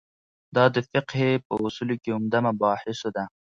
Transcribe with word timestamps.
دا 0.55 0.65
د 0.75 0.77
فقهې 0.89 1.31
په 1.45 1.53
اصولو 1.65 1.95
کې 2.01 2.13
عمده 2.15 2.39
مباحثو 2.47 3.09
ده. 3.15 3.23